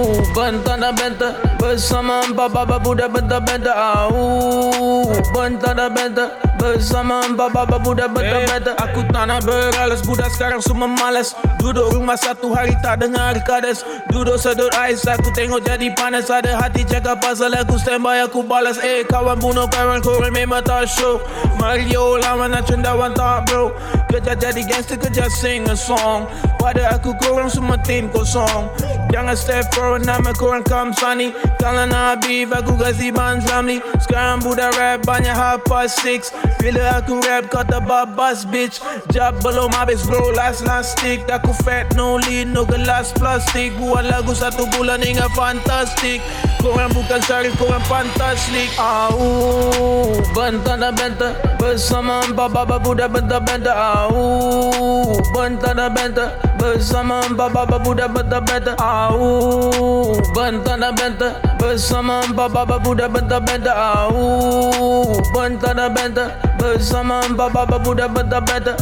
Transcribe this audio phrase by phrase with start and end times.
[0.04, 3.72] Au, bentana benta bersama empat baba budak benta benta.
[3.72, 6.28] Au, bentana benta
[6.60, 8.76] bersama empat baba budak benta benta.
[8.84, 11.32] Aku tak nak beralas budak sekarang semua malas.
[11.56, 13.80] Duduk rumah satu hari tak dengar kades.
[14.12, 16.28] Duduk sedut ais aku tengok jadi panas.
[16.28, 18.76] Ada hati cakap pasal aku standby aku balas.
[18.84, 21.16] Eh kawan bunuh kawan korang memang tak show.
[21.56, 23.72] Mario lama nak cendawan tak bro.
[24.12, 26.28] Kerja jadi gangster kerja sing a song.
[26.60, 28.72] Pada aku korang semua tim kosong
[29.12, 31.30] Jangan step forward nama korang come sunny.
[31.60, 33.78] Kalau nak beef aku kasih ban family.
[34.02, 36.32] Sekarang budak rap banyak half past six.
[36.58, 38.80] Bila aku rap kata babas bitch.
[39.12, 41.22] Jab belum habis bro last last stick.
[41.28, 46.18] Aku fat no lead no gelas plastik Buat lagu satu bulan hingga fantastic.
[46.64, 48.72] Korang bukan syarif korang fantastic.
[48.80, 57.52] Au Bentar dan bentar Bersama empat baba budak bentar-bentar Au Bentar dan bentar Bersama empat
[57.52, 65.92] baba budak bentar-bentar Au Bentar dan bentar Bersama empat baba budak bentar-bentar Au Bentar dan
[65.92, 68.80] bentar Bersama empat baba budak bentar-bentar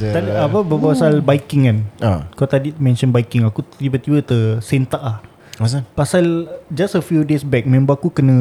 [0.00, 1.78] Tadi apa berbual pasal biking kan?
[2.00, 5.20] Ah, Kau tadi mention biking Aku tiba-tiba tersentak ah.
[5.62, 5.78] Masa?
[5.94, 8.34] Pasal Just a few days back Member aku kena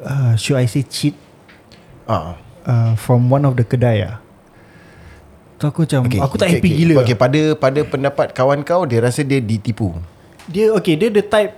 [0.00, 1.12] uh, Should I say cheat
[2.08, 4.16] Ah, uh, From one of the kedai ah.
[5.60, 6.78] Tu aku macam okay, Aku tak okay, happy okay.
[6.80, 9.92] gila Okay, pada pada pendapat kawan kau dia rasa dia ditipu.
[10.48, 11.52] Dia okay Dia the type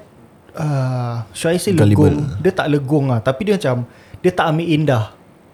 [0.58, 2.10] uh, Should I say Gullible.
[2.10, 3.86] legong Dia tak legong lah Tapi dia macam
[4.20, 5.04] Dia tak ambil indah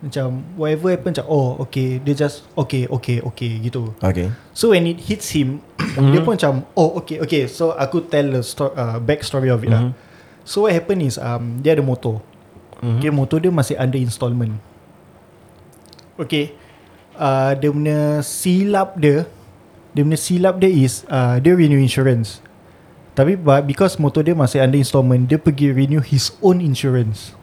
[0.02, 3.94] Macam Whatever happen macam Oh okay Dia just Okay okay okay gitu.
[4.02, 4.34] Okay.
[4.50, 5.62] So when it hits him
[6.12, 7.46] Dia pun macam Oh okay okay.
[7.46, 9.94] So aku tell the sto- uh, back story of it lah.
[10.42, 12.18] So what happened is um, Dia ada motor.
[12.82, 14.58] Okay motor dia masih under installment.
[16.19, 16.50] Okay.
[17.14, 19.30] Uh, Dia punya silap dia
[19.94, 22.42] Dia punya silap dia is uh, Dia renew insurance.
[23.12, 27.36] Tapi but because motor dia masih under installment Dia pergi renew his own insurance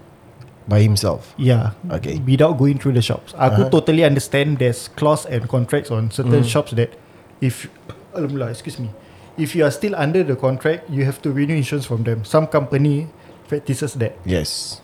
[0.70, 1.34] By himself.
[1.36, 1.74] Yeah.
[1.90, 2.22] Okay.
[2.22, 3.34] Without going through the shops.
[3.34, 3.74] Aku Uh-huh.
[3.74, 6.94] totally understand there's clause and contracts on certain shops that
[7.42, 7.66] if
[8.14, 8.94] alhamdulillah, excuse me.
[9.34, 12.22] If you are still under the contract, you have to renew insurance from them.
[12.22, 13.10] Some company
[13.50, 14.14] practices that.
[14.28, 14.78] Yes.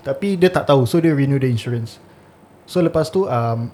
[0.00, 2.00] Tapi dia tak tahu, so dia renew the insurance.
[2.64, 3.68] So lepas tu um,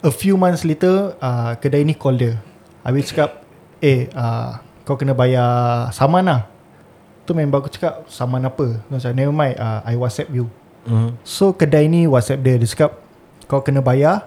[0.00, 2.34] a few months later uh, kedai ni call dia.
[2.82, 3.44] Habis cakap,
[3.78, 6.40] "Eh, uh, kau kena bayar saman lah."
[7.28, 10.48] Tu member aku cakap, "Saman apa?" Macam, "Never mind, uh, I WhatsApp you."
[10.88, 11.20] Mm.
[11.20, 12.96] So kedai ni WhatsApp dia Dia cakap
[13.44, 14.24] Kau kena bayar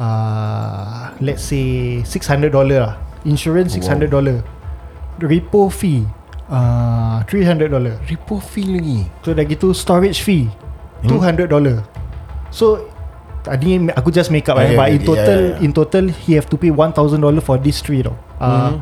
[0.00, 2.96] uh, Let's say $600 lah
[3.28, 4.08] Insurance $600
[5.20, 6.08] Repo fee
[6.48, 7.68] uh, $300
[8.08, 9.00] Repo fee lagi.
[9.20, 10.48] So dah gitu storage fee
[11.04, 11.44] $200
[12.48, 12.88] So
[13.42, 15.64] Tadi aku just make up Okay, okay, But okay, in total yeah, yeah.
[15.66, 16.94] In total He have to pay $1,000
[17.42, 18.78] for this three tau uh,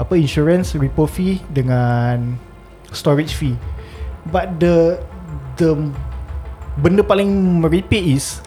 [0.00, 2.40] Apa insurance Repo fee Dengan
[2.92, 3.56] Storage fee.
[4.28, 5.00] But the
[5.58, 5.74] The
[6.78, 8.38] Benda paling meripik is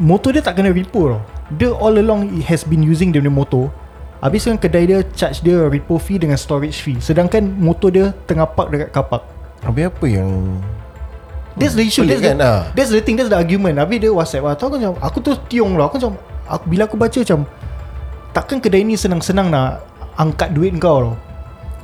[0.00, 1.20] Motor dia tak kena repo tau.
[1.52, 3.68] Dia all along he Has been using dia punya motor.
[4.24, 6.98] Habis kan kedai dia Charge dia repo fee Dengan storage fee.
[6.98, 9.22] Sedangkan motor dia Tengah park dekat car park.
[9.62, 10.30] Habis apa yang
[11.52, 12.64] That's the issue that's, kan, the, ah.
[12.72, 13.76] that's the thing That's the argument.
[13.76, 14.56] Habis dia whatsapp lah.
[14.56, 15.92] Tahu aku macam Aku tu tiung lah.
[15.92, 16.16] Aku macam
[16.48, 17.44] aku, Bila aku baca macam
[18.32, 19.84] Takkan kedai ni senang-senang nak
[20.16, 21.31] Angkat duit kau tau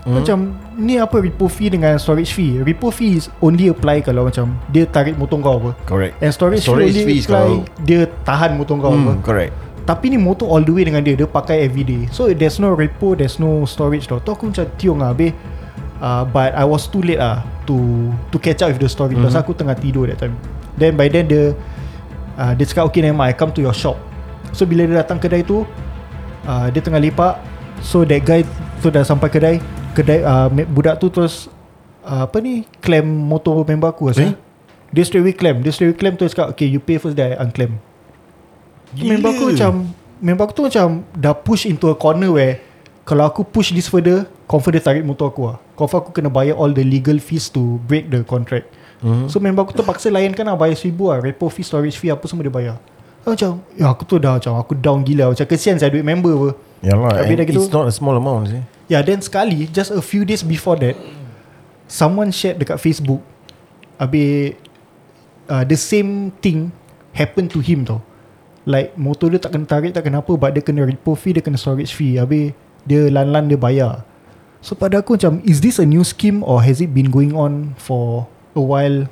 [0.04, 0.14] hmm.
[0.20, 0.38] Macam
[0.78, 2.62] Ni apa repo fee dengan storage fee?
[2.62, 5.70] Repo fee is only apply Kalau macam Dia tarik motor kau apa.
[5.88, 6.14] Correct.
[6.22, 9.12] And storage, Storage fee only apply kalau- Dia tahan motor kau apa.
[9.16, 9.52] Hmm, correct.
[9.88, 13.16] Tapi ni motor all the way dengan dia Dia pakai everyday So there's no repo
[13.16, 14.20] There's no storage tau.
[14.20, 15.32] Tu aku macam tiung lah Habis
[16.04, 17.76] uh, But I was too late lah To
[18.32, 19.16] to catch up with the story.
[19.16, 19.28] Mm-hmm.
[19.28, 20.32] Pasal aku tengah tidur that time.
[20.80, 21.52] Then by then dia
[22.36, 23.96] uh, Dia cakap okay mind I come to your shop.
[24.56, 25.64] So bila dia datang kedai tu
[26.48, 27.40] uh, Dia tengah lepak.
[27.80, 28.44] So that guy
[28.78, 29.56] tu dah sampai kedai
[29.98, 31.50] Kedai uh, Budak tu terus
[32.06, 34.30] uh, Apa ni Claim motor member aku rasa.
[34.30, 34.34] Eh?
[34.88, 35.58] Dia straight away claim.
[35.60, 37.82] Dia straight away claim tu dia cakap Okay you pay first Then I unclaim.
[38.94, 39.18] Gila.
[39.18, 39.72] Member aku macam
[40.22, 42.62] Member aku tu macam Dah push into a corner where
[43.02, 45.58] Kalau aku push this further Confirm dia tarik motor aku lah.
[45.74, 48.70] Confirm aku kena bayar all the legal fees To break the contract.
[49.02, 49.26] Mhm.
[49.26, 51.18] So member aku terpaksa layankan lah Bayar seribu lah.
[51.20, 52.76] Repo fee, storage fee Apa semua dia bayar.
[53.26, 55.34] Aku Macam Ya aku tu dah macam Aku down gila.
[55.34, 56.50] Macam kesian saya duit member apa?
[56.86, 59.92] Yalah Habis and dah gitu- It's not a small amount sih Ya then sekali Just
[59.92, 60.96] a few days before that
[61.84, 63.20] Someone shared dekat Facebook
[64.00, 64.56] Habis
[65.52, 66.72] uh, The same thing
[67.12, 68.00] Happen to him tau.
[68.68, 71.44] Like motor dia tak kena tarik Tak kena apa But dia kena repo fee Dia
[71.44, 72.16] kena storage fee.
[72.16, 72.56] Habis
[72.88, 74.08] Dia lan-lan dia bayar.
[74.64, 77.76] So pada aku macam Is this a new scheme Or has it been going on
[77.76, 78.24] For
[78.56, 79.06] a while?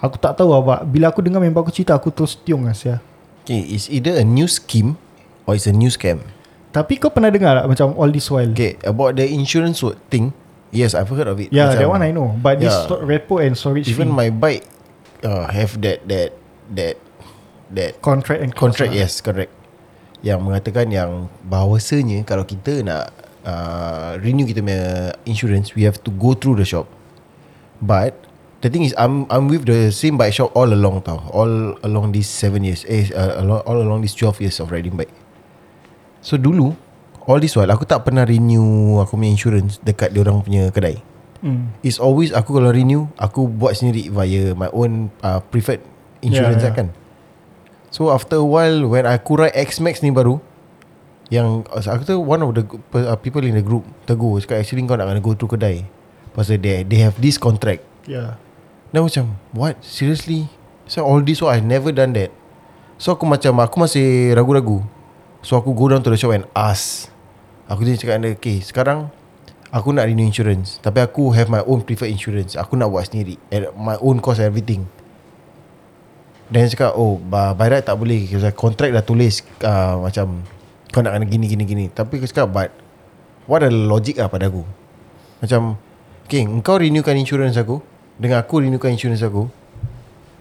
[0.00, 2.72] Aku tak tahu lah but Bila aku dengar member aku cerita Aku terus tiung lah
[2.72, 3.04] sia.
[3.44, 4.96] Okay it's either a new scheme
[5.44, 6.24] Or it's a new scam
[6.68, 8.50] Tapi kau pernah dengar tak Macam all this while?
[8.52, 9.80] Okay about the insurance
[10.12, 10.36] thing.
[10.68, 11.48] Yes I've heard of it.
[11.48, 12.36] Yeah Macam that one I know.
[12.36, 13.00] But this Yeah.
[13.00, 14.16] repo and storage Even fee.
[14.16, 14.68] my bike
[15.24, 16.36] uh, Have that That
[16.68, 16.96] That
[17.72, 19.00] That Contract and Contract lah.
[19.04, 19.52] yes correct.
[20.20, 23.16] Yang mengatakan yang Bahawasanya Kalau kita nak
[23.48, 26.84] uh, Renew kita punya Insurance We have to go through the shop.
[27.80, 28.12] But
[28.58, 31.22] The thing is I'm I'm with the same bike shop All along tau.
[31.30, 34.98] All along these 7 years Eh uh, along, All along these 12 years Of riding
[34.98, 35.14] bike
[36.22, 36.74] So dulu
[37.28, 40.98] All this while Aku tak pernah renew Aku punya insurance Dekat diorang punya kedai.
[41.44, 41.70] Hmm.
[41.84, 45.84] It's always Aku kalau renew Aku buat sendiri Via my own uh, Preferred
[46.24, 46.88] Insurance Yeah, yeah, kan.
[47.94, 50.42] So after a while When aku ride X-Max ni baru
[51.30, 52.64] Yang uh, Aku tu one of the
[52.96, 55.86] uh, People in the group Tegur Cakap actually kau nak kena go through kedai.
[56.34, 57.82] Pasal they, they have this contract.
[58.08, 58.40] Yeah.
[58.90, 59.78] Then macam What?
[59.84, 60.50] Seriously?
[60.88, 62.32] So all this while I never done that.
[62.96, 64.82] So aku macam Aku masih ragu-ragu
[65.48, 67.08] So aku go down to the shop and ask.
[67.72, 69.08] Aku dia cakap dia Okay sekarang
[69.72, 72.52] Aku nak renew insurance Tapi aku have my own preferred insurance.
[72.52, 74.84] Aku nak buat sendiri At my own cost everything.
[76.52, 80.44] Then dia cakap Oh by, by right tak boleh Sebab Contract dah tulis uh, Macam
[80.92, 81.84] Kau nak kena gini gini gini.
[81.88, 82.68] Tapi aku cakap But
[83.48, 84.68] What the logic lah pada aku?
[85.40, 85.80] Macam
[86.28, 87.80] Okay Engkau renewkan insurance aku
[88.20, 89.48] Dengan aku renewkan insurance aku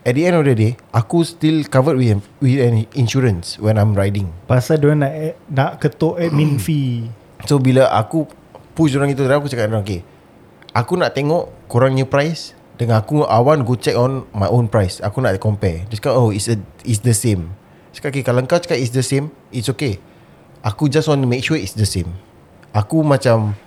[0.06, 3.98] At the end of the day Aku still covered with, with an insurance When I'm
[3.98, 4.30] riding.
[4.46, 5.14] Pasal dia nak
[5.50, 7.10] nak ketuk admin fee.
[7.50, 8.28] So bila aku
[8.78, 10.02] Push orang itu Aku cakap dengan orang Okay
[10.74, 15.02] Aku nak tengok Korangnya price Dengan aku I want go check on My own price.
[15.02, 15.90] Aku nak compare.
[15.90, 17.54] Dia cakap oh it's, a, it's the same.
[17.94, 19.98] Cakap okay Kalau kau cakap it's the same It's okay.
[20.62, 22.14] Aku just want to make sure It's the same.
[22.74, 23.58] Aku macam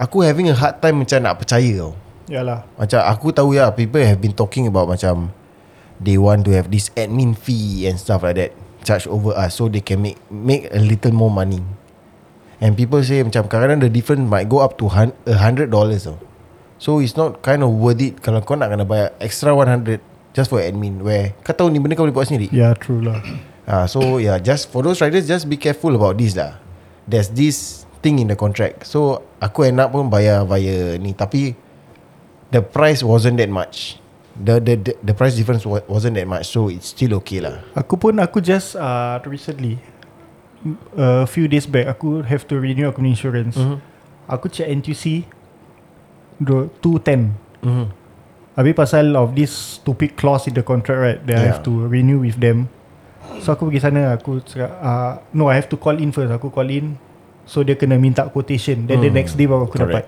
[0.00, 2.64] Aku having a hard time Macam nak percaya tau Yalah.
[2.80, 5.32] Macam aku tahu ya People have been talking about Macam
[6.00, 8.52] They want to have this admin fee And stuff like that
[8.84, 11.60] Charge over us So they can make Make a little more money
[12.64, 14.88] And people say Macam kadang-kadang the difference Might go up to
[15.28, 16.16] A hundred dollars tau
[16.80, 20.00] So it's not kind of worth it Kalau kau nak kena bayar Extra 100
[20.32, 23.20] Just for admin Where Kau tahu ni benda kau boleh buat sendiri yeah, true lah.
[23.64, 26.60] Ah, so yeah, just for those riders, just be careful about this lah.
[27.08, 28.84] There's this thing in the contract.
[28.84, 31.56] So aku end up pun bayar via ni, tapi
[32.54, 33.98] the price wasn't that much.
[34.34, 37.66] The the the, the price difference wa- wasn't that much, so it's still okay lah.
[37.74, 39.82] Aku pun aku just uh, recently
[40.96, 43.58] a few days back aku have to renew aku insurance.
[43.58, 43.78] Mhm.
[44.26, 45.28] Aku check NTUC
[46.40, 47.36] do 210.
[47.62, 47.86] Mm-hmm.
[48.54, 51.50] Habis pasal of this stupid clause in the contract right that I Yeah.
[51.52, 52.70] have to renew with them.
[53.42, 56.30] So aku pergi sana aku cakap uh, no I have to call in first.
[56.30, 56.96] Aku call in
[57.44, 58.86] so dia kena minta quotation.
[58.88, 60.06] Then the Hmm, next day baru aku dapat.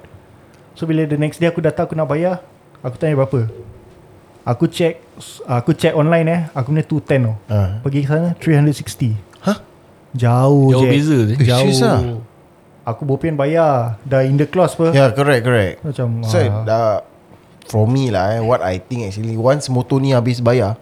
[0.76, 2.45] So bila the next day aku datang aku nak bayar,
[2.85, 3.49] aku tanya berapa.
[4.47, 5.02] Aku check
[5.49, 7.35] aku check online eh, aku punya 210 tau.
[7.49, 7.80] Ah.
[7.80, 9.16] Pergi ke sana 360.
[9.42, 9.59] Hah?
[10.14, 10.88] Jauh Jauh je.
[10.92, 11.35] beza je.
[11.35, 11.99] Eh, serious ah?
[11.99, 12.21] Jauh.
[12.87, 14.95] Aku bopian bayar dah in the clause apa.
[14.95, 15.83] Yeah, correct, correct.
[15.83, 16.97] Macam So ah, uh,
[17.66, 20.78] for me lah, eh, what I think actually, once motor ni habis bayar,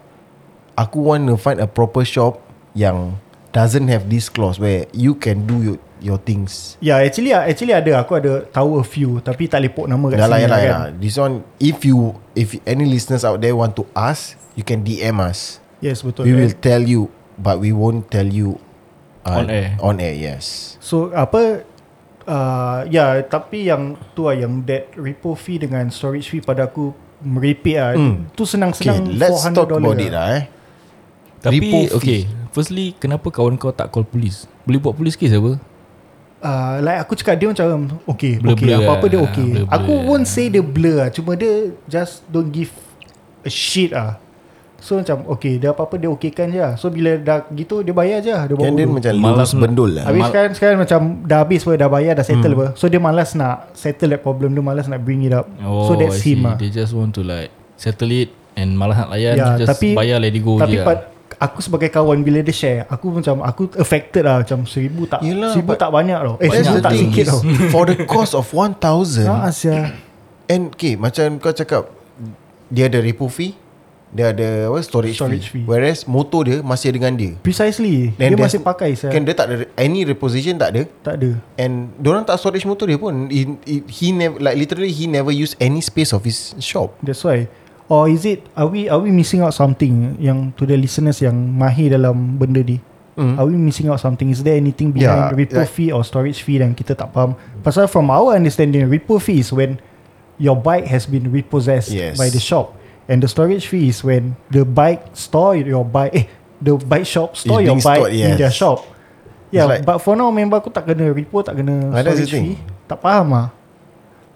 [0.77, 2.43] aku want to find a proper shop
[2.77, 3.17] yang
[3.55, 6.75] doesn't have this clause where you can do your your things.
[6.83, 10.27] Yeah, actually actually ada aku ada tahu a few tapi tak lepok nama kat Dah
[10.27, 10.65] lah, sini ya lah, kan.
[10.65, 10.87] ya lah.
[10.99, 15.19] This one, if you, if any listeners out there want to ask, you can DM
[15.21, 15.63] us.
[15.79, 16.27] Yes betul.
[16.27, 16.39] We eh.
[16.45, 18.59] will tell you, but we won't tell you
[19.25, 19.67] uh, On air.
[19.81, 20.75] On air, yes.
[20.79, 21.65] So apa
[22.29, 26.69] uh, ya yeah, tapi yang tu lah yang that repo fee dengan storage fee pada
[26.69, 26.93] aku
[27.25, 27.93] merepek ah.
[27.97, 28.29] Hmm.
[28.37, 30.27] Tu Okay, senang-senang let's $400 talk about it lah.
[30.37, 30.43] Eh.
[31.45, 31.93] Tapi Repo fee.
[31.93, 32.21] okay
[32.55, 35.61] Firstly Kenapa kawan kau tak call polis Boleh buat polis case apa
[36.45, 37.65] Uh, like aku cakap dia macam
[38.07, 39.25] Okay Blur-blur okay Apa-apa dia lah.
[39.25, 39.73] okay Blur-blur.
[39.73, 41.53] Aku won't say dia blur lah Cuma dia
[41.85, 42.69] Just don't give
[43.41, 44.21] A shit lah
[44.77, 48.21] So macam Okay dia apa-apa dia okeykan je lah So bila dah gitu Dia bayar
[48.21, 48.93] je lah Dia bawa Kan dia bodoh.
[48.95, 50.03] macam Malas bendul lah.
[50.05, 52.61] Habis Mal- sekarang Sekarang macam Dah habis pun Dah bayar dah settle Hmm.
[52.61, 55.97] apa So dia malas nak Settle that problem Dia malas nak bring it up So
[55.97, 56.37] that's Oh, I see.
[56.37, 59.73] him lah They just want to like Settle it And malah nak layan Ya, Just
[59.73, 61.14] tapi- bayar let it go Tapi je pad, lah.
[61.37, 65.51] Aku sebagai kawan Bila dia share Aku macam Aku affected lah Macam seribu tak Yelah,
[65.51, 66.35] Seribu tak banyak tau.
[66.39, 67.39] Eh seribu tak sikit tau.
[67.69, 69.91] For the cost of 1000 Ha Asia
[70.47, 71.91] And okay Macam kau cakap
[72.67, 73.53] Dia ada repo fee
[74.15, 75.61] Dia ada what, storage, Storage fee.
[75.61, 75.65] fee.
[75.67, 77.35] Whereas motor dia Masih dengan dia.
[77.43, 78.15] Precisely.
[78.15, 80.81] Then Dia masih pakai saya Kan dia tak ada Any reposition tak ada.
[81.03, 81.35] Tak ada.
[81.59, 83.27] And Diorang tak storage motor dia pun.
[83.27, 86.95] He, he, he never Like literally He never use any space of his shop.
[87.03, 87.51] That's why
[87.85, 91.37] Or is it Are we are we missing out something Yang to the listeners Yang
[91.37, 92.81] mahir dalam benda ni?
[93.15, 93.37] Mm.
[93.37, 94.27] Are we missing out something?
[94.27, 97.37] Is there anything Yeah, behind repo like- fee or storage fee Yang kita tak faham?
[97.61, 99.77] Pasal from our understanding Repo fee is when
[100.35, 102.17] Your bike has been repossessed Yes.
[102.19, 102.73] By the shop.
[103.07, 106.25] And the storage fee is when The bike store your bike Eh
[106.59, 108.39] The bike shop store Is your bike stored, In yes.
[108.41, 108.81] their shop.
[109.53, 112.57] Yeah like- But for now member aku tak kena repo Tak kena storage fee.
[112.89, 113.47] Tak faham lah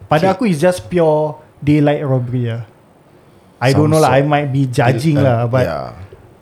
[0.06, 0.34] Pada Okay.
[0.38, 2.69] aku is just pure Daylight robbery lah
[3.60, 5.88] I don't know lah I might be judging lah But yeah.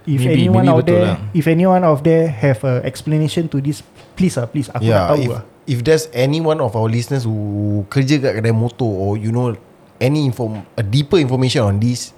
[0.08, 1.18] If Maybe- anyone maybe out there lah.
[1.34, 3.82] If anyone out there Have a explanation to this
[4.16, 6.88] Please lah please Aku Yeah, nak tahu if, lah if there's any one of our
[6.88, 9.52] listeners who kerja kat kedai motor or you know
[10.00, 12.16] any inform a deeper information on this,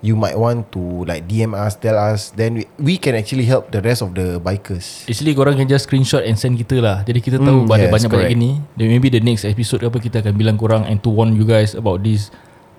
[0.00, 2.32] you might want to like DM us, tell us.
[2.32, 5.04] Then we, we can actually help the rest of the bikers.
[5.04, 7.92] Actually korang can just screenshot and send kita lah Jadi kita tahu Mm, ada yes,
[7.92, 11.36] banyak-banyak gini Then maybe the next episode apa Kita akan bilang korang And to warn
[11.36, 12.32] you guys about this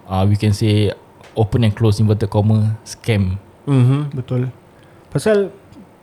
[0.10, 0.98] uh, We can say
[1.34, 3.40] Open and close inverted comma Scam.
[3.64, 4.12] Mm-hmm.
[4.12, 4.52] Betul.
[5.08, 5.52] Pasal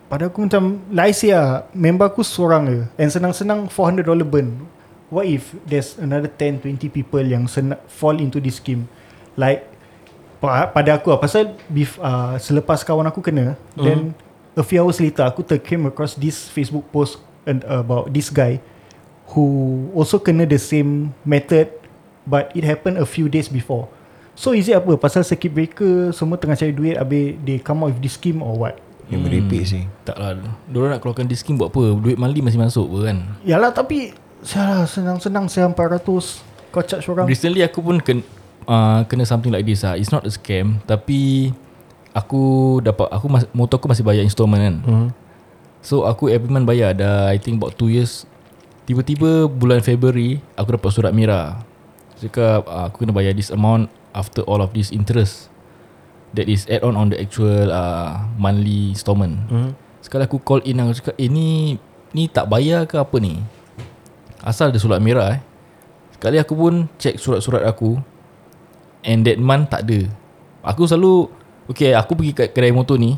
[0.07, 4.65] Pada aku macam Like say lah Member aku seorang je And senang-senang $400 burn.
[5.11, 8.89] What if There's another 10 20 people Yang sena- fall into this scheme?
[9.35, 9.69] Like
[10.39, 13.83] pa- Pada aku lah Pasal bef, uh, Selepas kawan aku kena Hmm.
[13.83, 13.99] Then
[14.57, 18.57] A few hours later Aku tercame across This Facebook post and, About this guy
[19.29, 19.45] Who
[19.93, 21.69] Also kena the same Method
[22.23, 23.91] But it happened a few days before
[24.39, 24.95] So is it apa?
[24.95, 28.55] Pasal circuit breaker Semua tengah cari duit Habis they come out with this scheme or
[28.55, 28.79] what?
[29.11, 29.83] Yang merepek sih.
[30.05, 30.37] Tak lah.
[30.69, 31.97] Diorang nak keluarkan this scheme buat apa?
[31.97, 33.17] Duit mali masih masuk pun kan?
[33.43, 36.05] Yalah tapi Salah senang-senang saya 400
[36.71, 37.27] Kau charge orang.
[37.27, 38.23] Recently aku pun ken,
[38.63, 39.99] uh, Kena something like this lah.
[39.99, 41.51] It's not a scam Tapi
[42.15, 44.75] Aku dapat Aku mas, Motor aku masih bayar installment kan?
[44.87, 45.07] Hmm.
[45.83, 48.23] So aku every month bayar Dah I think about 2 years.
[48.87, 51.59] Tiba-tiba bulan February Aku dapat surat merah.
[52.23, 55.49] Cakap uh, Aku kena bayar this amount After all of this interest
[56.37, 59.49] That is add on on the actual uh, Monthly installment.
[59.49, 59.73] Hmm.
[60.01, 61.77] Sekali aku call in Aku cakap Eh ni
[62.13, 63.41] Ni tak bayar ke apa ni?
[64.41, 65.41] Asal ada surat merah eh.
[66.17, 67.97] Sekali aku pun Check surat-surat aku
[69.05, 70.09] And that month tak ada.
[70.65, 71.31] Aku selalu
[71.69, 73.15] Okay aku pergi kat kedai motor ni.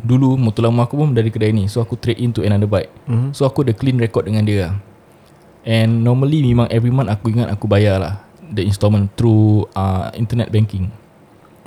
[0.00, 2.90] Dulu motor lama aku pun dari kedai ni So aku trade in to another bike.
[3.06, 3.30] Mhm.
[3.30, 4.74] So aku ada clean record dengan dia.
[5.62, 10.50] And normally memang every month aku ingat aku bayar lah The installment through uh, internet
[10.50, 10.90] banking.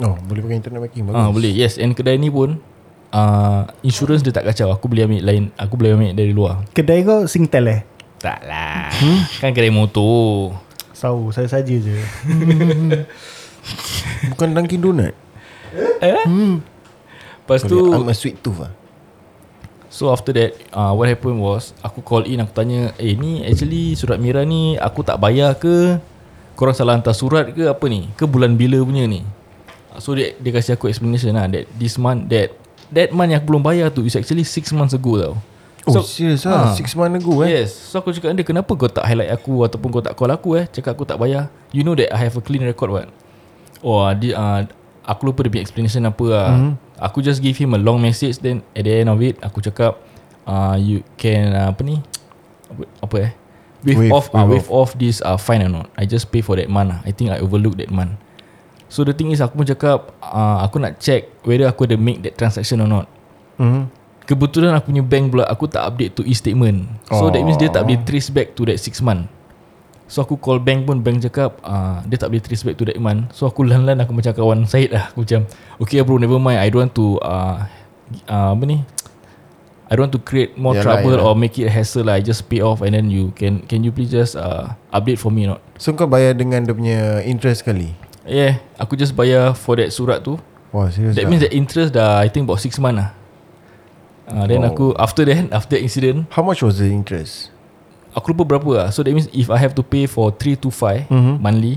[0.04, 1.16] Oh, boleh pakai internet banking bagus.
[1.16, 1.80] Ah boleh yes.
[1.80, 2.60] And kedai ni pun
[3.16, 4.74] uh, Insurance dia tak kacau.
[4.74, 6.66] Aku boleh ambil lain Aku boleh ambil dari luar.
[6.76, 7.82] Kedai kau Singtel eh?
[8.20, 8.92] Tak lah.
[8.92, 9.20] Hmm?
[9.40, 10.60] Kan kedai motor.
[10.96, 12.00] Tahu saya saja je.
[14.32, 15.12] Bukan Dunkin Donut.
[17.44, 18.72] Lepas tu I'm a sweet tooth ah.
[19.92, 23.94] So after that uh, What happened was Aku call in Aku tanya Eh ni actually
[23.94, 26.02] Surat merah ni Aku tak bayar ke
[26.54, 28.10] Korang salah hantar surat ke Apa ni?
[28.14, 29.26] Ke bulan bila punya ni?
[30.02, 32.54] So dia, dia kasih aku explanation lah That this month That
[32.94, 35.36] That month yang aku belum bayar tu Is actually 6 months ago tau.
[35.84, 36.72] Oh, serious ah?
[36.78, 37.60] Six months ago eh?
[37.60, 37.76] Yes.
[37.76, 40.66] So aku cakap dia Kenapa kau tak highlight aku Ataupun kau tak call aku eh?
[40.70, 41.52] Cakap aku tak bayar.
[41.76, 43.08] You know that I have a clean record what?
[43.84, 44.62] Oh dia, uh,
[45.04, 46.48] Aku lupa dia punya explanation apa lah.
[46.56, 46.60] Mhm.
[46.62, 46.74] mm-hmm.
[47.04, 50.00] Aku just give him a long message Then at the end of it Aku cakap
[50.48, 52.00] uh, You can uh, Apa ni?
[52.72, 53.32] Apa, apa eh
[53.84, 55.88] Waive, Waive- off uh, waive Waive off this uh, fine or not?
[56.00, 58.16] I just pay for that month lah I think I overlook that month.
[58.94, 62.22] So the thing is Aku pun cakap uh, Aku nak check Whether aku ada make
[62.22, 63.10] that transaction or not.
[63.58, 63.90] Mm-hmm.
[64.30, 66.86] Kebetulan aku punya bank pula Aku tak update to e-statement.
[67.10, 69.26] So that means dia tak boleh trace back to that 6 month.
[70.06, 73.02] So aku call bank pun Bank cakap uh, Dia tak boleh trace back to that
[73.02, 73.34] month.
[73.34, 75.10] So aku lan-lan Aku macam kawan Syed lah.
[75.10, 75.50] Aku macam
[75.82, 76.62] Okay bro never mind.
[76.62, 77.66] I don't want to uh,
[78.30, 78.86] uh, Apa ni
[79.94, 81.30] I don't want to create more Yalah, trouble yalah.
[81.30, 83.94] Or make it hassle lah I just pay off And then you Can can you
[83.94, 87.62] please just uh, Update for me or not So kau bayar dengan dia punya interest
[87.62, 87.94] kali?
[88.26, 90.42] Yeah Aku just bayar For that surat tu
[90.74, 91.30] Wah, serious That ah?
[91.30, 93.10] means that interest dah I think about 6 month lah
[94.34, 94.74] uh, Then Oh.
[94.74, 97.54] aku After that After that incident How much was the interest?
[98.18, 100.74] Aku lupa berapa lah So that means If I have to pay for 3 to
[100.74, 101.34] 5 Mhm.
[101.38, 101.76] Monthly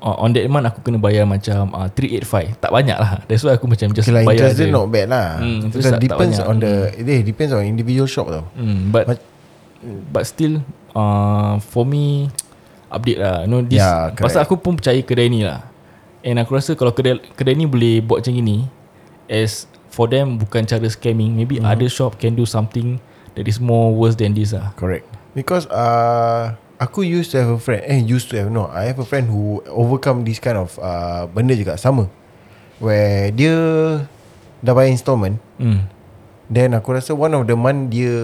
[0.00, 3.54] uh, On that month Aku kena bayar macam uh, 385 Tak banyak lah That's why
[3.54, 5.28] aku macam Just Okay lah, bayar interest dia not bad lah.
[5.38, 6.50] Hmm, interest Because tak- tak depends banyak.
[6.50, 8.44] on the, it depends on individual shop tau.
[8.52, 9.24] hmm, But But-
[10.10, 10.60] But still
[10.92, 12.28] uh, For me
[12.88, 14.24] Update lah you know, this, Yeah, correct.
[14.26, 15.64] Pasal aku pun percaya kedai ni lah
[16.20, 18.68] And aku rasa Kalau kedai, kedai ni boleh Buat macam gini
[19.24, 21.34] As for them bukan cara scamming.
[21.34, 21.66] Maybe Mhm.
[21.66, 23.02] other shop can do something
[23.32, 24.70] that is more worse than this ah.
[24.74, 25.02] Correct.
[25.32, 27.84] Because uh, aku used to have a friend.
[27.84, 28.72] Eh, used to have no.
[28.72, 32.08] I have a friend who overcome this kind of uh, benda juga sama.
[32.80, 33.54] Where dia
[34.64, 35.36] dah bayar installment.
[35.60, 35.84] Hmm.
[36.48, 38.16] Then aku rasa one of the month dia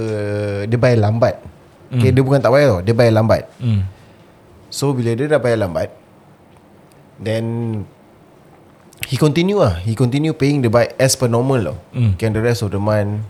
[0.64, 1.36] dia bayar lambat.
[1.92, 2.00] Hmm.
[2.00, 2.80] Okay, dia bukan tak bayar tau.
[2.80, 3.44] Dia bayar lambat.
[3.60, 3.84] Hmm.
[4.72, 5.92] So bila dia dah bayar lambat,
[7.20, 7.44] then
[9.04, 9.78] he continue lah.
[9.84, 11.76] He continue paying the bike as per normal.
[11.92, 12.16] Hmm.
[12.16, 13.20] Okay, and the rest of the month.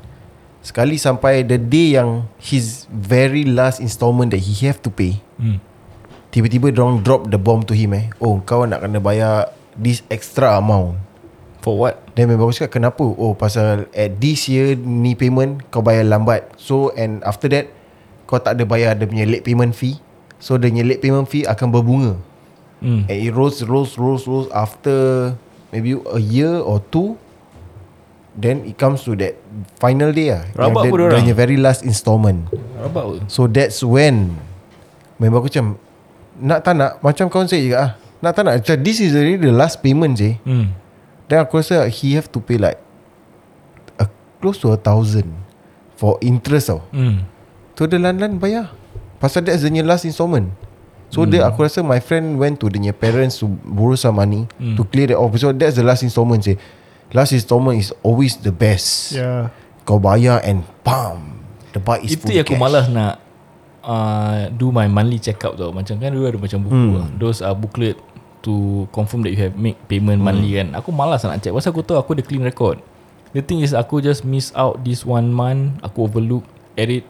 [0.67, 5.23] Sekali sampai the day yang his very last installment that he have to pay.
[5.39, 5.63] Hmm.
[6.35, 8.11] Tiba-tiba dorang drop the bomb to him eh.
[8.19, 10.99] Oh kau nak kena bayar this extra amount.
[11.63, 12.03] For what?
[12.19, 13.07] Then member aku cakap kenapa?
[13.07, 16.51] Oh pasal at this year ni payment kau bayar lambat.
[16.59, 17.71] So and after that
[18.27, 20.03] kau tak ada bayar dia punya late payment fee.
[20.43, 22.19] So dia punya late payment fee akan berbunga.
[22.83, 23.07] Hmm.
[23.07, 25.31] And it rolls rolls rolls rolls after
[25.71, 27.15] maybe a year or two.
[28.37, 29.41] Then it comes to that
[29.81, 30.45] final day lah.
[30.53, 32.53] Rabak Yang pun dia punya very last installment.
[32.77, 33.17] Rabak apa?
[33.33, 34.37] So that's when
[35.17, 35.81] Member aku macam
[36.37, 37.91] Nak tak nak Macam kawan saya juga ah.
[38.21, 40.77] Nak tak nak Macam this is already the last payment je Hmm.
[41.33, 42.77] Then aku rasa He have to pay like
[43.97, 44.05] a,
[44.45, 45.33] Close to a thousand
[45.97, 47.25] For interest tau Hmm.
[47.73, 48.77] So dia lan-lan bayar
[49.17, 50.53] Pasal that's the last installment
[51.09, 51.33] So hmm.
[51.33, 54.77] dia aku rasa My friend went to the parents To borrow some money Hmm.
[54.77, 56.61] To clear that off So that's the last installment je
[57.09, 59.53] Last installment is always the best Yeah.
[59.83, 61.39] Kau bayar and Bam
[61.71, 63.23] The bike is Itu full yang aku malas nak
[63.83, 65.71] uh, do my monthly check up tau.
[65.71, 66.95] Macam kan dulu ada macam buku Hmm.
[66.97, 67.09] lah.
[67.15, 67.95] Those uh, booklet
[68.41, 68.55] to
[68.91, 70.27] confirm that you have make payment Hmm.
[70.27, 70.75] monthly kan.
[70.75, 71.53] Aku malas nak check.
[71.53, 72.83] Pasal aku tahu aku ada clean record.
[73.31, 75.79] The thing is aku just miss out this one month.
[75.83, 76.43] Aku overlook
[76.75, 77.05] edit.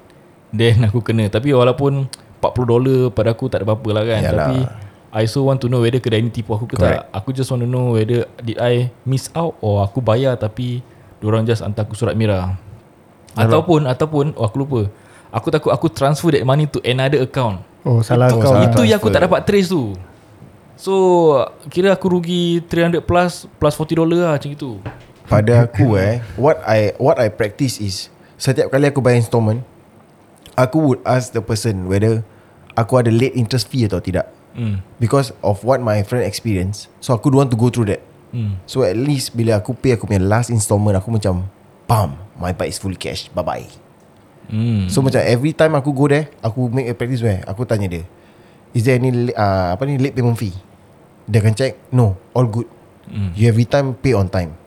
[0.51, 1.29] Then aku kena.
[1.29, 4.21] Tapi walaupun 40 dolar pada aku tak ada apa-apa lah kan.
[4.21, 4.35] Yalah.
[4.37, 4.59] Tapi
[5.17, 7.09] I so want to know whether kedai ni tipu aku ke Correct.
[7.09, 7.17] tak.
[7.17, 10.85] Aku just want to know whether did I miss out or aku bayar tapi
[11.25, 12.61] orang just hantar aku surat merah.
[13.33, 14.81] Ataupun ataupun oh aku lupa.
[15.33, 17.65] Aku takut aku transfer that money to another account.
[17.81, 18.69] Oh salah Itu- lah.
[18.69, 19.97] Itu yang aku tak dapat trace tu.
[20.77, 20.93] So
[21.73, 24.77] kira aku rugi 300 plus plus 40 dolar lah macam itu.
[25.27, 29.67] Pada aku eh What I What I practice is Setiap kali aku bayar installment
[30.55, 32.23] Aku would ask the person Whether
[32.79, 34.81] Aku ada late interest fee atau tidak Hmm.
[34.97, 38.59] Because of what my friend experience So aku don't want to go through that Hmm.
[38.65, 41.47] So at least Bila aku pay Aku punya last installment Aku macam
[41.85, 43.69] Bam My bike is full cash Bye bye
[44.47, 44.87] Hmm.
[44.87, 48.05] So macam every time aku go there Aku make a practice where Aku tanya dia
[48.73, 50.55] Is there any uh, Apa ni Late payment fee
[51.27, 52.67] Dia akan check No All good
[53.07, 53.31] Hmm.
[53.39, 54.59] You every time pay on time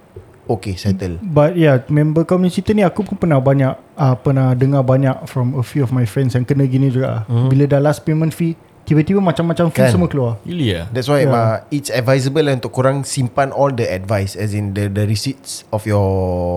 [0.47, 4.56] Okay settle But yeah, member kau punya cerita ni aku pun pernah banyak uh, pernah
[4.56, 7.28] dengar banyak from a few of my friends yang kena gini juga.
[7.28, 7.47] Mm.
[7.52, 8.56] Bila dah last payment fee,
[8.89, 9.93] tiba-tiba macam-macam fee Kan.
[9.93, 10.41] semua keluar.
[10.41, 10.89] Really lah.
[10.89, 11.30] That's why Yeah.
[11.30, 11.62] yeah.
[11.62, 15.62] uh, it's advisable lah untuk korang simpan all the advice as in the the receipts
[15.69, 16.02] of your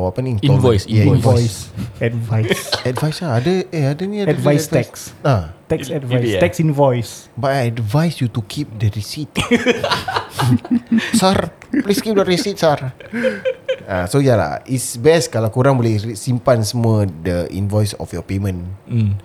[0.08, 0.64] apa ni installment.
[0.64, 1.68] Invoice, Yeah, invoice.
[2.00, 2.60] Advice.
[2.90, 5.12] advice lah ada eh ada ni ada advice tax.
[5.20, 6.36] Ah, Tax advice.
[6.36, 7.12] Tax invoice.
[7.34, 9.32] but I advise you to keep the receipt.
[11.20, 11.36] sir,
[11.82, 12.76] please keep the receipt, sir.
[13.84, 18.22] Ah, so yeah lah, it's best kalau korang boleh simpan semua the invoice of your
[18.22, 18.68] payment.
[18.84, 19.16] Hmm.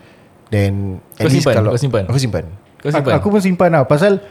[0.47, 2.03] Then Kau at least simpan, kalau kau simpan?
[2.07, 2.45] Aku simpan.
[2.81, 3.13] Kau Aku, simpan?
[3.17, 4.21] aku pun simpan lah Pasal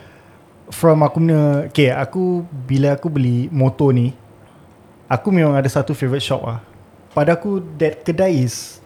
[0.70, 4.14] From aku punya Okay aku Bila aku beli motor ni
[5.06, 6.62] Aku memang ada satu favourite shop lah
[7.14, 8.78] Pada aku That kedai is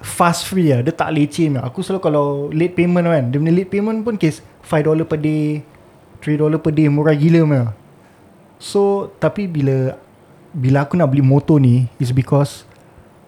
[0.00, 1.52] Fast free lah Dia tak leceh.
[1.60, 5.60] Aku selalu kalau Late payment kan Dia punya late payment pun case $5 per day
[6.24, 7.66] $3 per day Murah gila mah.
[8.56, 9.96] So Tapi bila
[10.56, 12.64] Bila aku nak beli motor ni Is because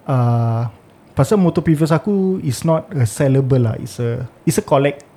[0.08, 0.68] uh,
[1.12, 4.64] Pasal motor previous aku Is not a sellable lah It's a It's a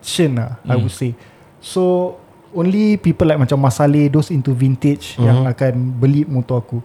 [0.05, 0.69] collection lah mm.
[0.69, 1.17] I would say.
[1.57, 2.15] So
[2.55, 5.25] Only people like macam Masale Those into vintage mm-hmm.
[5.25, 6.79] Yang akan beli motor aku.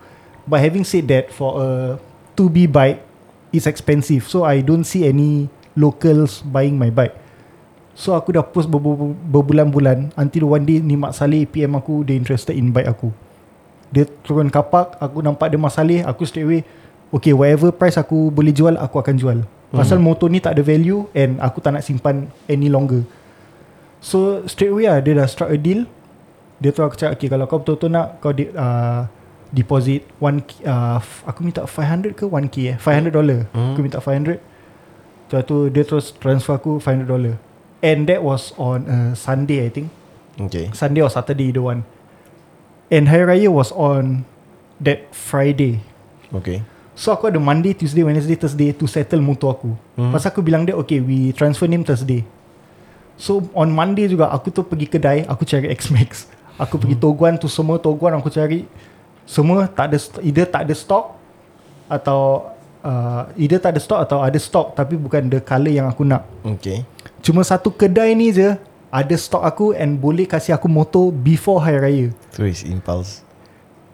[0.49, 1.69] But having said that For a
[2.35, 2.99] 2B bike
[3.55, 4.27] It's expensive.
[4.27, 5.47] So I don't see any
[5.79, 7.15] Locals buying my bike.
[7.95, 12.03] So aku dah post ber- ber- berbulan-bulan Until one day ni Mak Saleh PM aku
[12.03, 13.15] Dia interested in bike aku.
[13.95, 16.61] Dia turun kapak Aku nampak dia Mak Saleh Aku straight away
[17.15, 19.39] Okay whatever price aku boleh jual Aku akan jual
[19.71, 23.07] Pasal motor ni tak ada value And aku tak nak simpan Any longer.
[24.03, 25.87] So straight away lah Dia dah struck a deal.
[26.59, 29.07] Dia tu aku cakap Okay kalau kau betul-betul nak Kau di, uh,
[29.55, 30.99] deposit 1 uh,
[31.31, 32.77] Aku minta 500 ke 1k eh?
[32.79, 33.47] 500 dollar.
[33.55, 34.51] Aku minta 500
[35.31, 37.39] Lepas tu dia terus transfer aku 500 dollar.
[37.87, 39.95] And that was on a Sunday I think.
[40.51, 40.75] Okay.
[40.75, 41.87] Sunday or Saturday either one.
[42.91, 44.27] And Hari Raya was on
[44.83, 45.87] That Friday.
[46.35, 46.67] Okay.
[47.01, 49.73] So aku ada Monday, Tuesday, Wednesday, Thursday To settle motor aku.
[49.97, 50.13] Hmm.
[50.13, 52.29] Pasal aku bilang dia Okay we transfer name Thursday.
[53.17, 56.29] So on Monday juga Aku tu pergi kedai Aku cari X-Max.
[56.61, 58.69] Aku pergi Toguan tu semua Toguan aku cari.
[59.25, 61.17] Semua tak ada Either tak ada stock
[61.91, 62.53] atau
[62.85, 66.29] uh, either tak ada stock atau ada stock tapi bukan the colour yang aku nak.
[66.45, 66.85] Okay.
[67.25, 68.55] Cuma satu kedai ni je
[68.93, 72.07] ada stock aku and boleh kasih aku motor before hari raya.
[72.37, 73.27] So it's impulse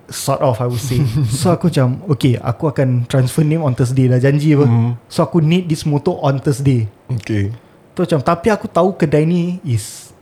[0.06, 1.02] Sort of I would say.
[1.40, 4.66] So aku macam Okay aku akan transfer name on Thursday dah janji apa?
[4.66, 4.90] Mhm.
[5.10, 6.86] So aku need this motor on Thursday.
[7.10, 7.50] Okay.
[7.96, 10.14] Tu macam Tapi aku tahu kedai ni Is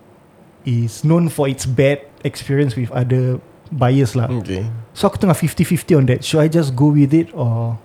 [0.65, 3.37] Is known for its bad Experience with other
[3.69, 4.33] Buyers lah.
[4.41, 4.65] Okay.
[4.97, 6.21] So aku tengah 50-50 on that.
[6.25, 7.77] Should I just go with it Or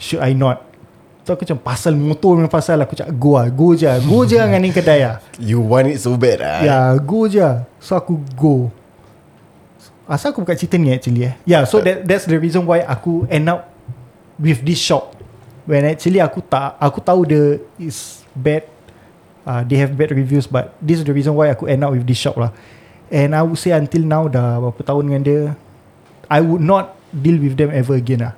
[0.00, 0.64] Should I not?
[1.28, 2.80] So aku macam Pasal motor memang pasal.
[2.80, 5.20] Aku cakap go lah Go je Go je dengan ni kedai lah.
[5.42, 6.64] You want it so bad ah?
[6.64, 7.44] Ya yeah, go je
[7.84, 8.72] So aku go
[10.06, 11.34] Asal aku buka cerita ni actually eh.
[11.42, 13.66] Yeah so that, that's the reason why Aku end up
[14.38, 15.18] With this shop
[15.66, 18.70] When actually aku tak Aku tahu the Is bad
[19.42, 22.06] uh, They have bad reviews But this is the reason why Aku end up with
[22.06, 22.54] this shop lah.
[23.10, 25.40] And I would say until now Dah berapa tahun dengan dia
[26.30, 28.34] I would not Deal with them ever again lah.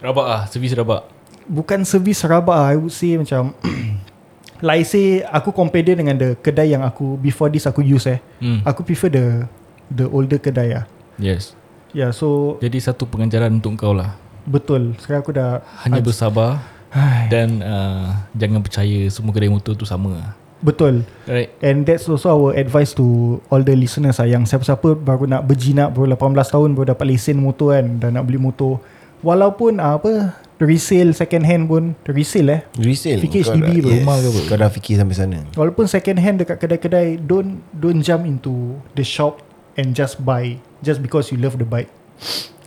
[0.00, 1.08] Rabak ah, servis rabak.
[1.44, 3.52] Bukan servis rabak lah I would say macam
[4.64, 8.08] Like I say Aku compare dia dengan the Kedai yang aku Before this aku use
[8.08, 8.24] eh.
[8.40, 8.64] Hmm.
[8.64, 9.44] Aku prefer the
[9.92, 10.86] The older kedai lah
[11.20, 11.54] Yes.
[11.92, 14.16] Ya yeah, so Jadi satu pengajaran untuk kau lah.
[14.48, 16.50] Betul Sekarang aku dah Hanya aj- bersabar
[16.90, 17.30] Hai.
[17.30, 20.34] dan uh, jangan percaya semua kedai motor tu sama.
[20.60, 21.50] Betul Right?
[21.64, 25.96] And that's also our advice to All the listeners lah Yang siapa-siapa baru nak berjinak
[25.96, 28.76] Baru 18 tahun Baru dapat lesen motor kan Dan nak beli motor
[29.24, 34.28] Walaupun ah, apa Resale second hand pun Resale eh Resale Fikir HDB bro, rumah ke
[34.28, 34.40] apa?
[34.52, 39.04] Kau dah fikir sampai sana Walaupun second hand dekat kedai-kedai Don't don't jump into the
[39.04, 39.40] shop
[39.80, 41.88] And just buy Just because you love the bike.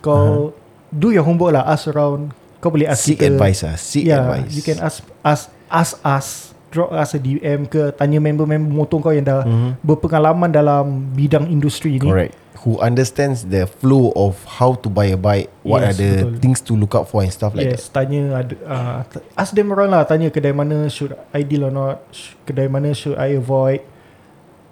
[0.00, 0.52] Kau
[0.90, 2.30] Do your homework lah Ask around.
[2.58, 4.50] Kau boleh ask Seek kita advice lah Seek yeah, advice.
[4.52, 6.26] You can ask Ask Ask us
[6.70, 9.70] Drop us a DM ke Tanya member-member motor kau Yang dah Mhm.
[9.80, 12.06] Berpengalaman dalam Bidang industri ni.
[12.06, 12.34] Correct.
[12.62, 16.40] Who understands the flow of how to buy a bike What Yes, are the betul.
[16.40, 18.98] things to look out for and stuff like Yes, tanya ada uh,
[19.36, 22.00] ask them around lah tanya kedai mana should I deal or not,
[22.42, 23.84] kedai mana should I avoid.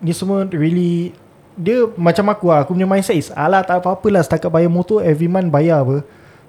[0.00, 1.12] Ni semua really
[1.54, 5.00] dia macam aku lah, aku punya mindset is alah tak apa-apa lah setakat bayar motor
[5.00, 6.00] every month bayar apa.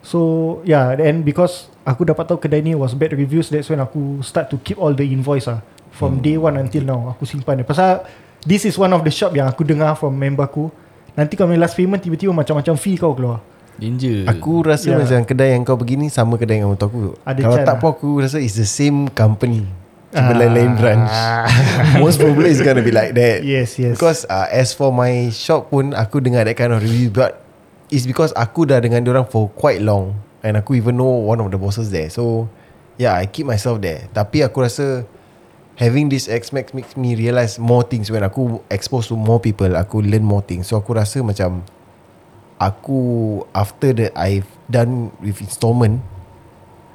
[0.04, 0.20] So
[0.64, 4.48] yeah, and because aku dapat tahu kedai ni was bad reviews, that's when aku start
[4.48, 5.64] to keep all the invoice lah.
[5.94, 7.66] From day one until now, aku simpan dia.
[7.66, 8.04] Pasal
[8.42, 10.68] this is one of the shop yang aku dengar from member aku.
[11.14, 13.40] Nanti kau punya last payment tiba-tiba macam-macam fee kau keluar.
[13.74, 14.26] Danger.
[14.26, 15.02] that Aku rasa Yeah.
[15.02, 17.82] macam kedai yang kau pergi ni Sama kedai dengan motor aku Ada Kalau tak lah.
[17.82, 19.83] pun aku rasa It's the same company Ah.
[20.14, 21.10] Lain-lain branch.
[22.04, 23.42] Most probably it's gonna be like that.
[23.42, 23.98] Yes, yes.
[23.98, 27.42] Because uh, as for my shop pun Aku dengar that kind of review But
[27.94, 31.50] It's because aku dah dengan orang for quite long And aku even know One of
[31.50, 32.10] the bosses there.
[32.14, 32.50] So
[33.02, 34.06] Yeah I keep myself there.
[34.14, 35.06] Tapi aku rasa
[35.82, 38.14] Having this X-Max Makes me realise More things.
[38.14, 40.70] When aku Exposed to more people Aku learn more things.
[40.70, 41.66] So aku rasa macam
[42.62, 46.13] Aku After that I've done With installment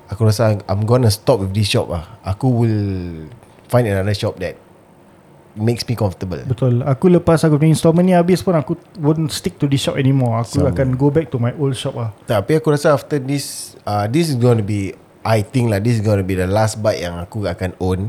[0.08, 2.04] Aku rasa I'm gonna stop with this shop lah.
[2.24, 3.28] Aku will
[3.68, 4.56] Find another shop that
[5.58, 6.38] Makes me comfortable.
[6.46, 6.86] Betul.
[6.86, 10.38] Aku lepas aku punya installment ni habis pun Aku won't stick to this shop anymore.
[10.38, 10.70] Aku Sama.
[10.70, 12.14] akan go back to my old shop lah.
[12.30, 14.94] Tapi aku rasa after this uh, This is to be
[15.26, 18.00] I think lah This is to be the last bike Yang aku akan own.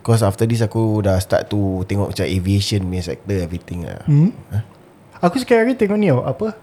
[0.00, 4.00] Because after this Aku dah start to Tengok macam aviation punya sector Everything lah.
[4.08, 4.32] Hmm?
[5.20, 6.56] Aku sekarang ni tengok ni tau Apa?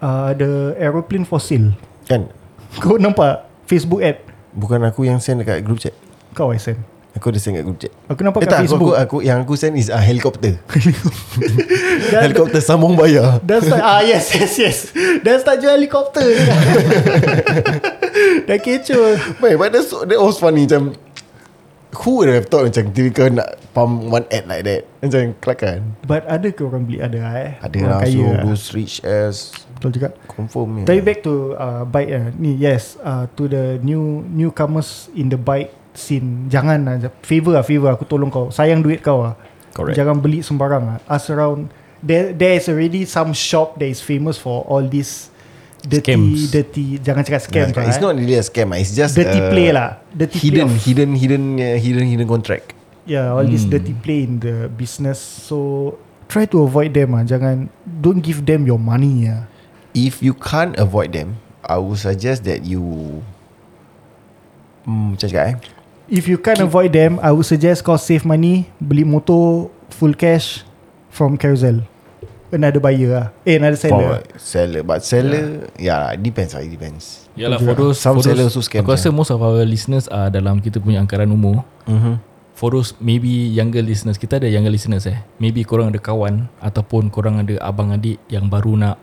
[0.00, 1.76] Uh, The aeroplane for sale
[2.08, 2.32] Kan?
[2.82, 4.20] Kau nampak Facebook ad
[4.52, 5.96] Bukan aku yang send dekat group chat.
[6.36, 6.76] Kau I send.
[7.16, 7.88] Aku dah send kat group chat.
[8.08, 8.92] Aku nampak Eh kat tak Facebook.
[8.92, 10.60] aku, aku, Yang aku send is uh, helikopter.
[12.12, 12.60] Helikopter.
[12.60, 13.40] Sambung bayar.
[13.40, 14.78] Dah start Ah yes yes yes.
[15.24, 16.24] Dah start jual helikopter.
[18.48, 19.40] Dah kecoh.
[19.40, 20.92] Baik but that's, that was funny Macam
[22.04, 24.82] Who would have thought Macam tiba nak Pump one ad like that?
[25.00, 27.00] Macam kelakar But ada ke orang beli?
[27.00, 27.52] Ada eh?
[27.60, 28.42] Ada orang lah kaya So lah.
[28.44, 29.36] those rich ass
[29.82, 30.14] Betul juga.
[30.30, 30.84] Confirm ya.
[30.86, 35.34] Tapi back to uh, bike uh, ni yes uh, to the new newcomers in the
[35.34, 36.46] bike scene.
[36.46, 38.46] Jangan lah favor lah favor aku tolong kau.
[38.54, 39.34] Sayang duit kau lah.
[39.74, 39.96] Correct.
[39.98, 40.98] jangan beli sembarang lah.
[41.10, 41.66] Ask around
[41.98, 45.32] there there is already some shop that is famous for all this
[45.82, 46.42] dirty Scams.
[46.54, 48.78] dirty jangan cakap scam Nah, lah, It's not really a scam ah.
[48.78, 49.98] It's just dirty uh, play lah.
[50.14, 52.66] Dirty Hidden play of- Hidden Hidden uh, Hidden Hidden contract.
[53.02, 55.18] Yeah all this dirty play in the business.
[55.18, 55.96] So
[56.30, 57.26] try to avoid them ah.
[57.26, 59.48] Jangan don't give them your money ah
[59.92, 62.82] If you can't avoid them I would suggest that you
[64.82, 65.56] Hmm Macam cakap eh
[66.12, 70.60] If you can't avoid them, I would suggest kau save money, beli motor full cash
[71.08, 71.88] from Carousel.
[72.52, 73.26] Another buyer lah.
[73.48, 74.20] Eh, another seller.
[74.20, 78.28] For seller But seller Yeah, depends lah It depends Yalah for those Some for those,
[78.28, 79.16] seller also scam Aku rasa saya.
[79.16, 82.20] most of our listeners are dalam kita punya angkaran umur mm-hmm.
[82.52, 87.08] For those maybe younger listeners Kita ada younger listeners eh Maybe korang ada kawan Ataupun
[87.08, 89.00] korang ada abang adik Yang baru nak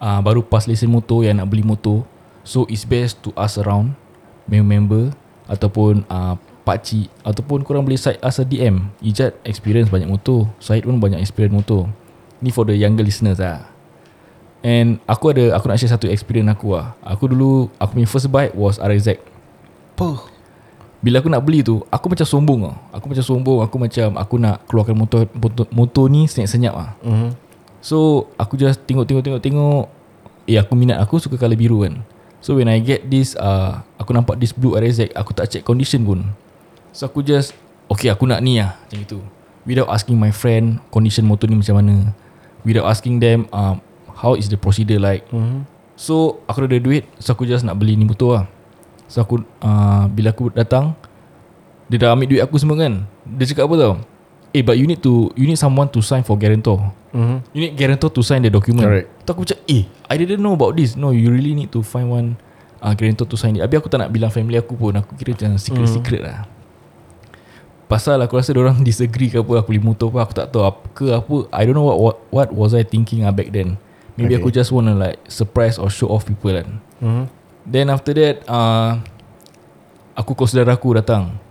[0.00, 2.06] uh, Baru pas lesen motor Yang nak beli motor.
[2.44, 3.94] So it's best to ask around
[4.48, 5.12] Member-member
[5.48, 10.48] Ataupun uh, pakcik Ataupun korang boleh side us a DM Ijat experience banyak motor.
[10.60, 11.88] Syed pun banyak experience motor.
[12.44, 13.72] Ni for the younger listeners lah
[14.64, 18.32] And aku ada Aku nak share satu experience aku lah Aku dulu Aku punya first
[18.32, 19.20] bike was RX
[19.96, 20.24] Apa?
[21.04, 24.34] Bila aku nak beli tu Aku macam sombong tau Aku macam sombong Aku macam Aku
[24.40, 27.30] nak keluarkan motor Motor, motor ni senyap-senyap lah Mm-hmm.
[27.84, 29.92] So aku just tengok-tengok-tengok-tengok
[30.48, 32.00] Eh aku minat Aku suka colour biru kan.
[32.40, 36.00] So when I get this uh, Aku nampak this blue RX Aku tak check condition
[36.08, 36.32] pun.
[36.96, 37.52] So aku just
[37.92, 39.18] Okay aku nak ni lah Macam itu
[39.68, 42.16] Without asking my friend Condition motor ni macam mana.
[42.64, 43.76] Without asking them uh,
[44.16, 45.28] How is the procedure like.
[45.28, 45.68] Mm-hmm.
[46.00, 48.44] So aku ada duit So aku just nak beli ni motor lah.
[49.12, 50.96] So aku uh, Bila aku datang
[51.92, 53.04] Dia dah ambil duit aku semua kan.
[53.28, 53.94] Dia cakap apa tau
[54.54, 56.94] Eh but you need to You need someone to sign for guarantor.
[57.10, 57.38] Mm-hmm.
[57.50, 58.86] You need guarantor to sign the document.
[58.86, 59.10] Correct.
[59.26, 60.94] Tu aku macam Eh I didn't know about this.
[60.94, 62.38] No you really need to find one
[62.78, 63.66] uh, Guarantor to sign it.
[63.66, 64.94] Habis aku tak nak bilang family aku pun.
[64.94, 66.46] Aku kira macam secret-secret lah.
[67.90, 70.80] Pasal aku rasa orang disagree ke apa Aku beli motor pun Aku tak tahu apa,
[70.94, 71.50] ke apa.
[71.50, 73.74] I don't know what what, what was I thinking uh, back then.
[74.14, 74.46] Maybe Okay.
[74.46, 76.78] aku just wanna like Surprise or show off people kan.
[77.02, 77.24] Mm-hmm.
[77.66, 79.02] Then after that uh,
[80.14, 81.42] Aku call saudara aku datang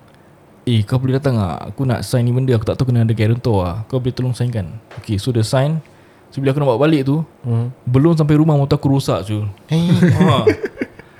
[0.63, 1.60] Eh kau boleh datang tak?
[1.69, 2.54] Aku nak sign ni benda.
[2.54, 5.43] Aku tak tahu kena ada guarantor lah Kau boleh tolong sign kan Okay so the
[5.43, 5.84] sign.
[6.32, 7.67] So bila aku nak bawa balik tu Mm-hmm.
[7.86, 9.84] Belum sampai rumah motor aku rosak tu Hey,
[10.23, 10.47] ha.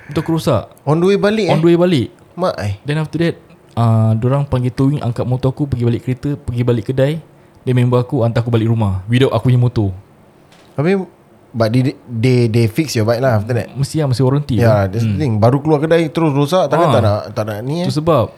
[0.06, 0.62] Motor aku rosak.
[0.82, 1.60] On the way balik On eh?
[1.60, 2.08] the way balik.
[2.34, 2.72] Mak eh?
[2.82, 3.36] Then after that
[3.74, 7.20] uh, Diorang panggil towing Angkat motor aku Pergi balik kereta Pergi balik kedai.
[7.62, 9.92] Then member aku Hantar aku balik rumah Without aku punya motor.
[10.74, 11.04] Habis
[11.54, 13.70] But they, they they fix your bike lah after that?
[13.70, 14.84] Mesti lah Mesti warranty Ya yeah, lah.
[14.90, 15.38] that's the thing.
[15.38, 16.92] Baru keluar kedai Terus rosak Takkan Ah.
[16.92, 17.86] tak nak Tak nak ni eh?
[17.86, 18.34] Itu sebab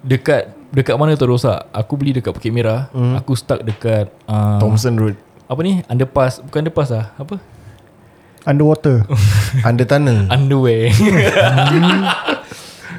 [0.00, 2.86] Dekat Dekat mana tu rosak Aku beli dekat Bukit Merah.
[2.94, 3.18] Hmm.
[3.18, 5.18] Aku stuck dekat uh, Thompson Road.
[5.50, 5.82] Apa ni?
[5.90, 6.38] Underpass.
[6.46, 7.10] Bukan underpass lah.
[7.18, 7.42] Apa?
[8.46, 9.02] Underwater.
[9.68, 10.30] Under tunnel.
[10.30, 10.90] Underwear.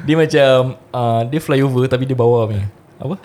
[0.02, 2.66] Dia macam uh, Dia flyover Tapi dia bawah punya.
[2.98, 3.16] Apa?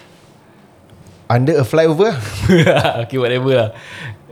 [1.27, 2.15] Under a flyover?
[3.03, 3.69] Okay whatever lah.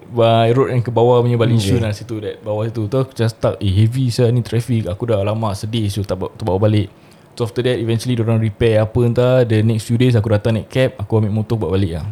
[0.05, 1.81] By road yang ke bawah punya Balik Okay.
[1.81, 2.87] lah situ that Bawah situ.
[2.87, 3.59] Tu aku just stuck.
[3.59, 4.87] Eh heavy saya ni traffic.
[4.87, 6.87] Aku dah lama sedih So tak, tak bawa balik
[7.35, 9.43] So after that Eventually orang repair apa entah.
[9.43, 12.07] The next few days Aku datang naik cab Aku ambil motor buat balik lah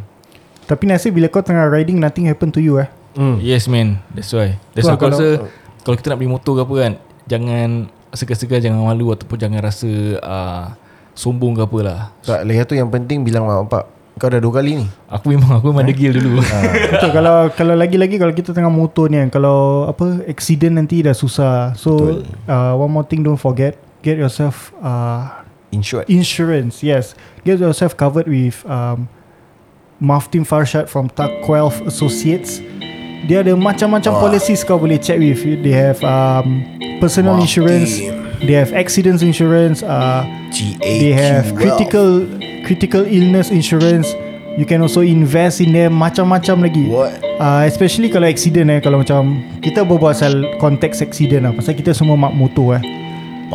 [0.67, 2.87] Tapi nasib bila kau tengah riding Nothing happen to you eh?
[3.15, 3.39] Hmm.
[3.39, 4.03] Yes man.
[4.11, 4.59] That's why.
[4.75, 5.27] That's why aku kalau- rasa
[5.81, 6.93] Kalau kita nak beli motor ke apa kan
[7.25, 7.69] Jangan
[8.13, 10.65] Segan-segan jangan malu Ataupun jangan rasa uh,
[11.15, 11.99] Sombong ke apa lah.
[12.25, 13.83] Tak lagi tu yang penting Bilang mak bapak
[14.13, 14.85] Kau dah dua kali ni.
[15.09, 16.37] Aku memang Aku memang degil dulu.
[16.93, 17.09] Betul.
[17.09, 21.73] Kalau kalau lagi-lagi kalau kita tengah motor ni kan kalau apa accident nanti dah susah.
[21.73, 25.41] So uh, one more thing don't forget get yourself uh,
[25.73, 26.83] Insured insurance.
[26.85, 27.15] Yes.
[27.41, 29.09] Get yourself covered with um
[29.97, 32.61] Maftin Farshad from Takwelf Associates.
[33.25, 34.21] Dia ada macam-macam Wah.
[34.21, 35.41] policies kau boleh check with.
[35.41, 36.61] They have um,
[37.01, 37.47] personal Maftin.
[37.47, 37.91] insurance.
[38.43, 39.81] They have accidents insurance.
[39.81, 40.27] Uh,
[40.83, 42.27] they have critical
[42.67, 44.13] critical illness insurance.
[44.53, 46.85] You can also invest in them macam-macam lagi.
[46.85, 47.17] What?
[47.41, 51.97] Uh, especially kalau accident eh kalau macam kita berbual pasal konteks accident lah pasal kita
[51.97, 53.02] semua mak motor eh.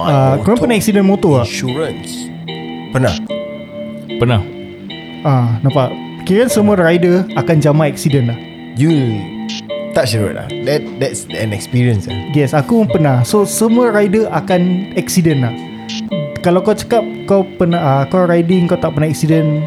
[0.06, 1.50] Uh, korang pernah accident motor tak?
[1.50, 2.10] Insurance
[2.94, 3.14] Pernah
[4.18, 4.40] Pernah
[5.26, 5.90] Ah, nampak.
[6.22, 8.38] Kira semua rider akan jama accident lah.
[8.78, 9.18] You
[9.90, 13.26] Touch the road lah That That's an experience lah Yes, aku pun pernah.
[13.26, 15.54] So semua rider akan accident lah.
[16.38, 19.66] Kalau kau cakap kau pernah uh, kau riding kau tak pernah accident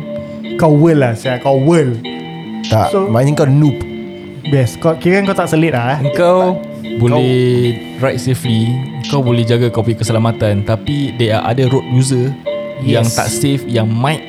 [0.56, 1.92] kau well lah saya kau well.
[2.72, 3.76] Tak So- Maknanya kau noob
[4.50, 4.82] Best.
[4.82, 6.02] Kau kira kau tak selit lah.
[6.02, 6.10] Eh?
[6.10, 6.58] Engkau
[7.00, 7.72] boleh
[8.04, 8.68] ride safely
[9.08, 12.34] Kau boleh jaga kau punya keselamatan Tapi there are other road user
[12.84, 13.16] Yang Yes.
[13.16, 14.24] tak safe Yang might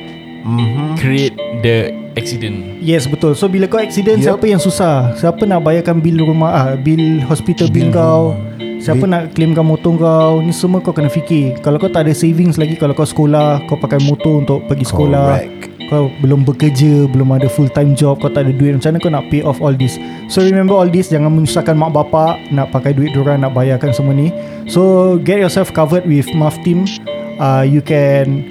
[0.45, 0.95] mm-hmm.
[0.95, 4.37] create the accident Yes betul So bila kau accident Yup.
[4.37, 8.37] Siapa yang susah Siapa nak bayarkan bil rumah ah, Bil hospital bil, Bil kau.
[8.79, 12.13] Siapa Bil- nak claimkan motor kau Ni semua kau kena fikir Kalau kau tak ada
[12.15, 15.72] savings lagi Kalau kau sekolah Kau pakai motor untuk pergi sekolah Correct.
[15.93, 19.13] Kau belum bekerja Belum ada full time job Kau tak ada duit Macam mana kau
[19.13, 20.01] nak pay off all this?
[20.25, 24.17] So remember all this Jangan menyusahkan mak bapak Nak pakai duit dorang Nak bayarkan semua
[24.17, 24.33] ni.
[24.65, 26.89] So get yourself covered with Maf Team.
[27.37, 28.49] Uh, You can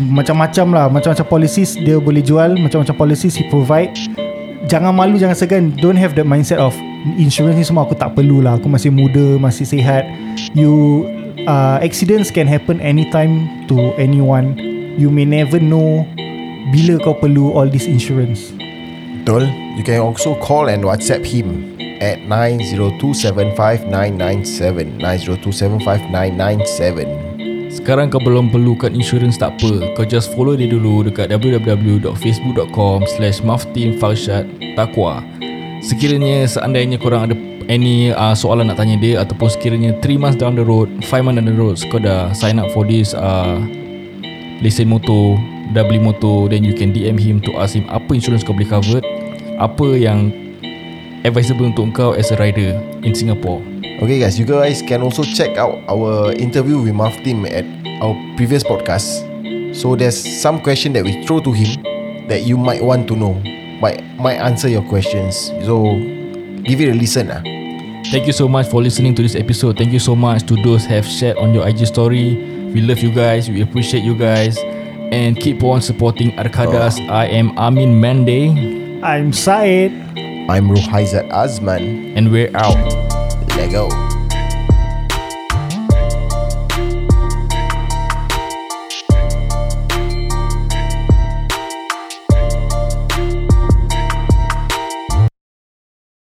[0.00, 3.92] macam-macam lah macam-macam policies dia boleh jual macam-macam policies he provide.
[4.70, 5.74] Jangan malu jangan segan.
[5.82, 6.72] Don't have the mindset of
[7.18, 8.56] insurance ni semua aku tak perlu lah.
[8.56, 10.06] Aku masih muda masih sihat.
[10.56, 11.04] You
[11.44, 14.56] uh, accidents can happen anytime to anyone.
[14.96, 16.06] You may never know
[16.70, 18.54] bila kau perlu all this insurance?
[19.22, 19.46] Betul.
[19.74, 21.72] You can also call and WhatsApp him
[22.02, 29.96] At 902759997 902759997 Sekarang kau belum perlukan insurance tak apa.
[29.96, 34.44] Kau just follow dia dulu Dekat www.facebook.com Slash Maftim Farshad
[34.76, 35.24] Takwa.
[35.80, 37.34] Sekiranya seandainya korang ada
[37.70, 41.38] any uh, soalan nak tanya dia ataupun sekiranya 3 months down the road 5 months
[41.38, 43.58] down the road kau dah sign up for this uh,
[44.62, 45.38] lesen motor
[45.72, 48.68] dah beli motor then you can DM him to ask him apa insurance kau boleh
[48.68, 49.04] covered
[49.56, 50.30] apa yang
[51.26, 53.60] advisable untuk kau as a rider in Singapore
[54.02, 57.62] Okay guys, you guys can also check out our interview with Marv Tim at
[58.02, 59.22] our previous podcast.
[59.78, 61.78] So there's some question that we throw to him
[62.26, 63.38] that you might want to know.
[63.78, 65.54] Might might answer your questions.
[65.62, 65.94] So
[66.66, 67.46] give it a listen ah.
[68.10, 69.78] Thank you so much for listening to this episode.
[69.78, 72.34] Thank you so much to those have shared on your IG story.
[72.74, 73.46] We love you guys.
[73.46, 74.58] We appreciate you guys.
[75.12, 76.96] And keep on supporting Arkadas.
[77.10, 79.04] I am Amin Mande.
[79.04, 79.92] I'm Syed
[80.48, 82.16] I'm Ruhaizat Azman.
[82.16, 82.76] And we're out.
[83.56, 84.11] Let go.